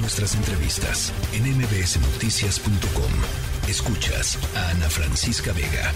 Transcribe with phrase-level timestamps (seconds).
[0.00, 3.12] nuestras entrevistas en mbsnoticias.com.
[3.68, 5.92] Escuchas a Ana Francisca Vega.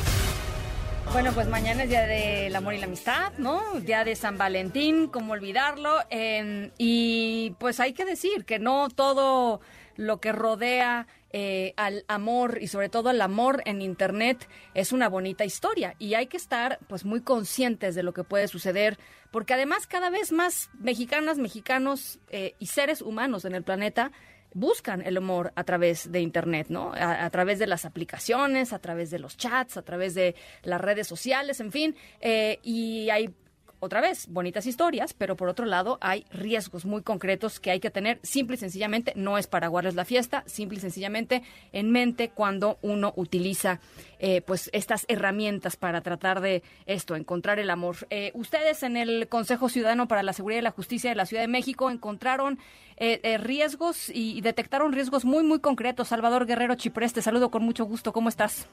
[1.12, 3.60] Bueno, pues mañana es Día del Amor y la Amistad, ¿no?
[3.80, 5.98] Día de San Valentín, ¿cómo olvidarlo?
[6.08, 9.60] Em, y pues hay que decir que no todo
[9.96, 15.08] lo que rodea eh, al amor y sobre todo al amor en Internet es una
[15.08, 18.98] bonita historia y hay que estar pues muy conscientes de lo que puede suceder
[19.30, 24.12] porque además cada vez más mexicanas, mexicanos eh, y seres humanos en el planeta
[24.54, 26.92] buscan el amor a través de Internet, ¿no?
[26.94, 31.06] A, través de las aplicaciones, a través de los chats, a través de las redes
[31.06, 31.96] sociales, en fin.
[32.20, 33.34] Eh, y hay
[33.84, 37.90] otra vez, bonitas historias, pero por otro lado hay riesgos muy concretos que hay que
[37.90, 42.28] tener simple y sencillamente, no es para guardarles la fiesta, simple y sencillamente en mente
[42.28, 43.80] cuando uno utiliza
[44.20, 47.96] eh, pues estas herramientas para tratar de esto, encontrar el amor.
[48.10, 51.42] Eh, ustedes en el Consejo Ciudadano para la Seguridad y la Justicia de la Ciudad
[51.42, 52.60] de México encontraron
[52.98, 56.06] eh, riesgos y, y detectaron riesgos muy, muy concretos.
[56.06, 58.12] Salvador Guerrero Chiprés, te saludo con mucho gusto.
[58.12, 58.68] ¿Cómo estás?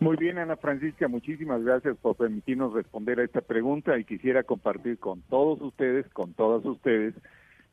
[0.00, 4.98] Muy bien, Ana Francisca, muchísimas gracias por permitirnos responder a esta pregunta y quisiera compartir
[4.98, 7.14] con todos ustedes, con todas ustedes,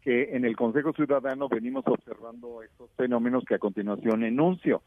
[0.02, 4.82] que en el Consejo Ciudadano venimos observando estos fenómenos que a continuación enuncio.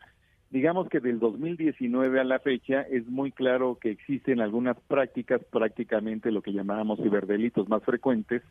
[0.51, 6.33] Digamos que del 2019 a la fecha es muy claro que existen algunas prácticas, prácticamente
[6.33, 8.43] lo que llamábamos ciberdelitos más frecuentes,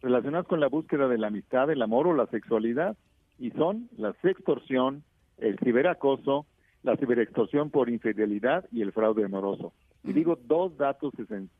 [0.00, 2.96] relacionadas con la búsqueda de la amistad, el amor o la sexualidad,
[3.38, 5.04] y son la sextorsión,
[5.38, 6.46] el ciberacoso,
[6.82, 9.72] la ciberextorsión por infidelidad y el fraude amoroso.
[10.04, 11.14] Y digo dos datos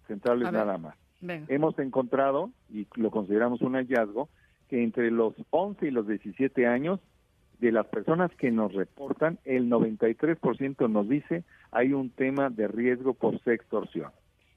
[0.07, 0.97] centrales nada más.
[1.21, 4.29] Hemos encontrado, y lo consideramos un hallazgo,
[4.69, 7.01] que entre los 11 y los 17 años,
[7.61, 13.15] de las personas que nos reportan, el 93% nos dice hay un tema de riesgo
[13.15, 14.11] por sextorsión.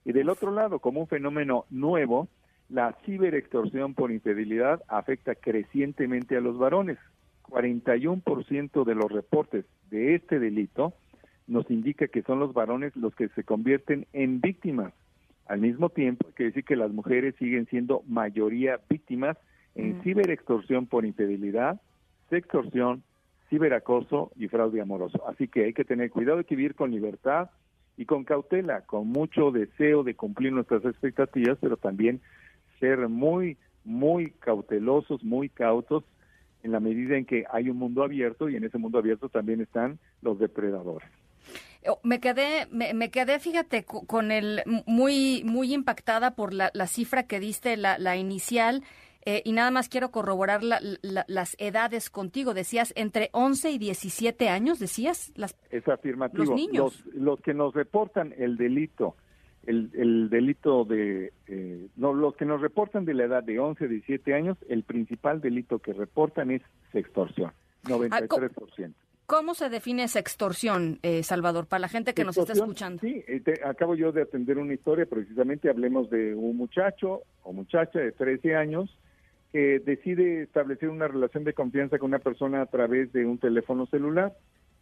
[0.05, 2.27] Y del otro lado, como un fenómeno nuevo,
[2.67, 6.97] la ciberextorsión por infidelidad afecta crecientemente a los varones.
[7.43, 10.93] 41% de los reportes de este delito
[11.47, 14.93] nos indica que son los varones los que se convierten en víctimas.
[15.47, 19.37] Al mismo tiempo, que decir que las mujeres siguen siendo mayoría víctimas
[19.75, 21.79] en ciberextorsión por infidelidad,
[22.29, 23.03] sextorsión,
[23.49, 25.27] ciberacoso y fraude amoroso.
[25.27, 27.51] Así que hay que tener cuidado, hay que vivir con libertad
[27.95, 32.21] y con cautela, con mucho deseo de cumplir nuestras expectativas, pero también
[32.79, 36.03] ser muy, muy cautelosos, muy cautos
[36.65, 39.61] en la medida en que hay un mundo abierto y en ese mundo abierto también
[39.61, 41.07] están los depredadores.
[41.87, 47.39] Oh, me quedé, me, quedé, fíjate, con el muy, muy impactada por la, cifra que
[47.39, 48.81] diste, la, inicial,
[49.27, 52.55] eh, y nada más quiero corroborar las edades contigo.
[52.55, 55.31] Decías entre 11 y 17 años, decías.
[55.35, 56.45] Las, es afirmativo.
[56.45, 57.03] Los niños.
[57.13, 59.15] los que nos reportan el delito
[59.67, 63.87] el, delito de, eh, no, los que nos reportan de la edad de 11 a
[63.87, 66.61] 17 años, el principal delito que reportan es
[66.91, 67.51] sextorsión,
[67.83, 68.93] 93%.
[69.25, 73.01] ¿Cómo se define sextorsión, eh, Salvador, para la gente que nos está escuchando?
[73.01, 77.99] Sí, eh, acabo yo de atender una historia, precisamente hablemos de un muchacho o muchacha
[77.99, 78.95] de 13 años
[79.51, 83.87] que decide establecer una relación de confianza con una persona a través de un teléfono
[83.87, 84.33] celular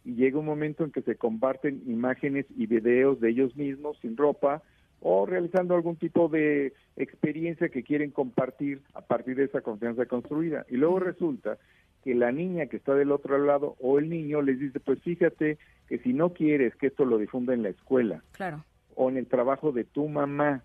[0.04, 4.16] y llega un momento en que se comparten imágenes y videos de ellos mismos sin
[4.16, 4.62] ropa
[5.06, 10.64] o realizando algún tipo de experiencia que quieren compartir a partir de esa confianza construida.
[10.70, 11.58] Y luego resulta
[12.02, 15.58] que la niña que está del otro lado o el niño les dice, pues fíjate
[15.88, 18.64] que si no quieres que esto lo difunda en la escuela, claro.
[18.94, 20.64] o en el trabajo de tu mamá,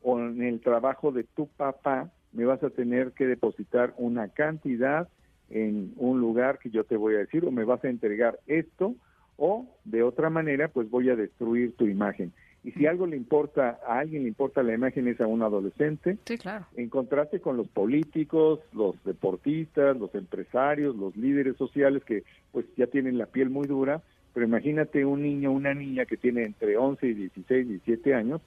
[0.00, 5.10] o en el trabajo de tu papá, me vas a tener que depositar una cantidad
[5.50, 8.94] en un lugar que yo te voy a decir, o me vas a entregar esto,
[9.36, 12.32] o de otra manera, pues voy a destruir tu imagen.
[12.64, 16.16] Y si algo le importa, a alguien le importa la imagen es a un adolescente,
[16.24, 16.64] sí, claro.
[16.74, 22.86] en contraste con los políticos, los deportistas, los empresarios, los líderes sociales que pues ya
[22.86, 24.00] tienen la piel muy dura,
[24.32, 28.40] pero imagínate un niño una niña que tiene entre 11 y 16, 17 años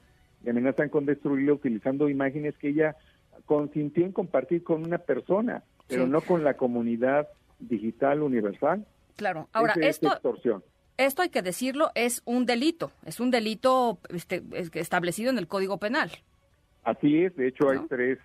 [0.44, 2.96] y amenazan con destruirlo utilizando imágenes que ella
[3.46, 7.28] consintió en compartir con una persona, pero no con la comunidad
[7.60, 8.84] digital universal.
[9.16, 10.10] Claro, ahora esto...
[10.98, 15.78] esto hay que decirlo, es un delito, es un delito este, establecido en el Código
[15.78, 16.12] Penal.
[16.84, 18.20] Así es, de hecho hay tres,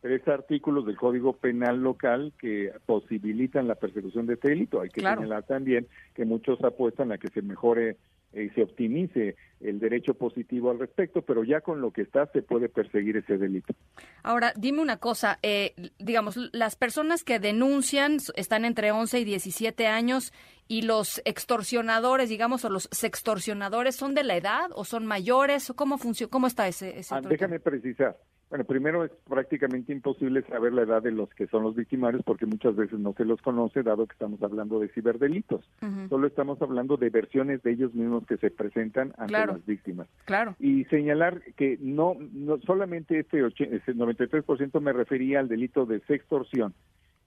[0.00, 4.80] tres artículos del Código Penal local que posibilitan la persecución de este delito.
[4.80, 7.96] Hay que señalar también que muchos apuestan a que se mejore
[8.32, 12.42] y se optimice el derecho positivo al respecto, pero ya con lo que está se
[12.42, 13.74] puede perseguir ese delito.
[14.22, 19.86] Ahora, dime una cosa, eh, digamos, las personas que denuncian están entre 11 y 17
[19.86, 20.32] años
[20.68, 25.72] y los extorsionadores, digamos, o los sextorsionadores, ¿son de la edad o son mayores?
[25.76, 26.30] ¿Cómo funciona?
[26.30, 26.98] ¿Cómo está ese?
[26.98, 28.16] ese ah, déjame precisar.
[28.50, 32.46] Bueno, primero es prácticamente imposible saber la edad de los que son los victimarios porque
[32.46, 35.64] muchas veces no se los conoce dado que estamos hablando de ciberdelitos.
[36.08, 40.08] Solo estamos hablando de versiones de ellos mismos que se presentan ante las víctimas.
[40.24, 40.56] Claro.
[40.58, 46.74] Y señalar que no, no solamente este, este 93% me refería al delito de sextorsión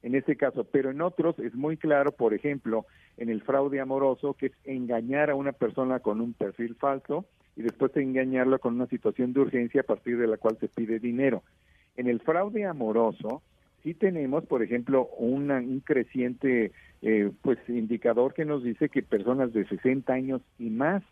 [0.03, 2.85] en ese caso, pero en otros es muy claro, por ejemplo,
[3.17, 7.61] en el fraude amoroso, que es engañar a una persona con un perfil falso y
[7.61, 11.43] después engañarla con una situación de urgencia a partir de la cual se pide dinero.
[11.95, 13.41] En el fraude amoroso
[13.81, 19.65] sí tenemos, por ejemplo, un creciente eh, pues indicador que nos dice que personas de
[19.65, 21.03] 60 años y más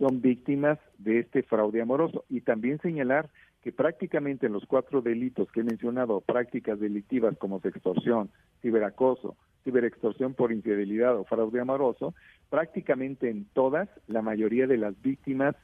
[0.00, 3.28] son víctimas de este fraude amoroso y también señalar
[3.62, 8.30] que prácticamente en los cuatro delitos que he mencionado, prácticas delictivas como sextorsión,
[8.62, 12.14] ciberacoso, ciberextorsión por infidelidad o fraude amoroso,
[12.48, 15.54] prácticamente en todas, la mayoría de las víctimas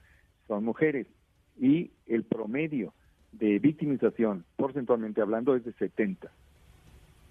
[0.47, 1.07] son mujeres
[1.59, 2.93] y el promedio
[3.33, 6.31] de victimización, porcentualmente hablando, es de 70.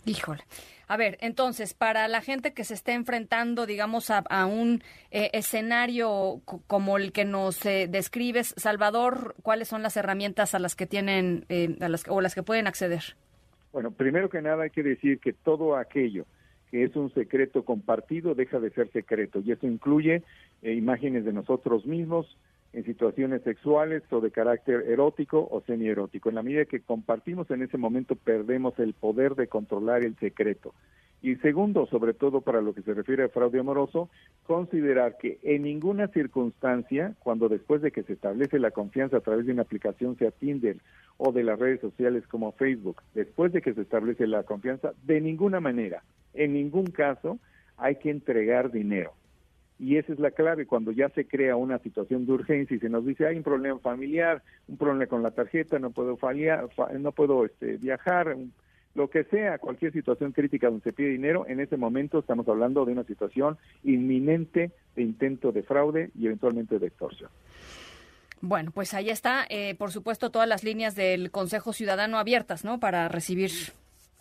[0.05, 0.43] Híjole.
[0.87, 6.41] A ver, entonces, para la gente que se esté enfrentando, digamos, a, un eh, escenario
[6.67, 11.45] como el que nos eh, describes, Salvador, ¿cuáles son las herramientas a las que tienen
[11.49, 13.15] eh, a las, o las que pueden acceder?
[13.73, 16.25] Bueno, primero que nada hay que decir que todo aquello
[16.69, 20.23] que es un secreto compartido deja de ser secreto y eso incluye
[20.63, 22.37] imágenes de nosotros mismos,
[22.75, 26.27] en situaciones sexuales o de carácter erótico o semierótico.
[26.27, 30.74] En la medida que compartimos en ese momento perdemos el poder de controlar el secreto.
[31.22, 34.10] Y segundo, sobre todo para lo que se refiere a fraude amoroso,
[34.45, 39.45] considerar que en ninguna circunstancia, cuando después de que se establece la confianza a través
[39.45, 40.77] de una aplicación, sea Tinder
[41.16, 45.22] o de las redes sociales como Facebook, después de que se establece la confianza, de
[45.22, 47.39] ninguna manera, en ningún caso,
[47.77, 49.13] hay que entregar dinero.
[49.77, 52.89] Y esa es la clave, cuando ya se crea una situación de urgencia y se
[52.89, 57.12] nos dice hay un problema familiar, un problema con la tarjeta, no puedo fallar, no
[57.12, 58.38] puedo este, viajar,
[58.95, 62.86] lo que sea, cualquier situación crítica donde se pide dinero, en ese momento estamos hablando
[62.86, 67.30] de una situación inminente de intento de fraude y eventualmente de extorsión.
[68.39, 72.80] Bueno, pues ahí está, eh, por supuesto, todas las líneas del Consejo Ciudadano abiertas, ¿no?
[72.80, 73.51] Para recibir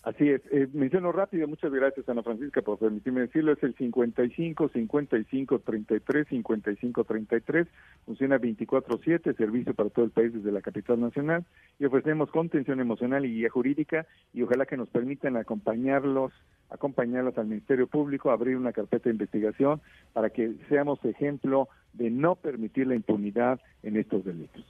[0.05, 0.43] Así es.
[0.53, 6.29] Eh, menciono rápido, muchas gracias Ana Francisca por permitirme decirlo, es el 55 55 33
[6.29, 7.67] 55 33,
[8.05, 11.47] funciona 24/7, servicio para todo el país desde la capital nacional
[11.79, 16.33] y ofrecemos contención emocional y guía jurídica y ojalá que nos permitan acompañarlos
[16.69, 19.81] acompañarlos al Ministerio Público, abrir una carpeta de investigación
[20.13, 24.65] para que seamos ejemplo de no permitir la impunidad en estos delitos.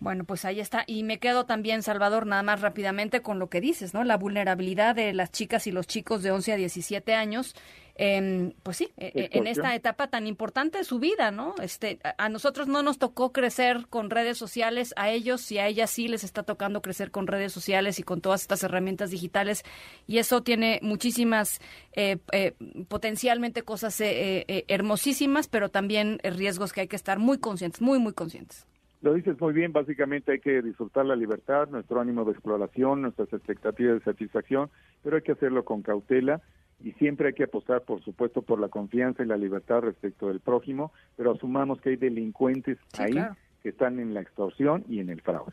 [0.00, 0.84] Bueno, pues ahí está.
[0.86, 4.02] Y me quedo también, Salvador, nada más rápidamente con lo que dices, ¿no?
[4.02, 7.54] La vulnerabilidad de las chicas y los chicos de 11 a 17 años,
[7.96, 11.54] eh, pues sí, e, e, en esta etapa tan importante de su vida, ¿no?
[11.60, 15.90] Este, a nosotros no nos tocó crecer con redes sociales, a ellos y a ellas
[15.90, 19.64] sí les está tocando crecer con redes sociales y con todas estas herramientas digitales.
[20.06, 21.60] Y eso tiene muchísimas,
[21.92, 22.54] eh, eh,
[22.88, 28.14] potencialmente cosas eh, hermosísimas, pero también riesgos que hay que estar muy conscientes, muy, muy
[28.14, 28.69] conscientes.
[29.02, 33.32] Lo dices muy bien, básicamente hay que disfrutar la libertad, nuestro ánimo de exploración, nuestras
[33.32, 34.70] expectativas de satisfacción,
[35.02, 36.42] pero hay que hacerlo con cautela
[36.82, 40.40] y siempre hay que apostar, por supuesto, por la confianza y la libertad respecto del
[40.40, 43.14] prójimo, pero asumamos que hay delincuentes ahí
[43.62, 45.52] que están en la extorsión y en el fraude.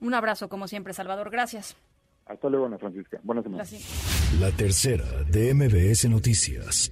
[0.00, 1.30] Un abrazo, como siempre, Salvador.
[1.30, 1.76] Gracias.
[2.26, 3.18] Hasta luego, Ana Francisca.
[3.22, 3.64] Buenas semana.
[4.40, 6.90] La tercera de MBS Noticias.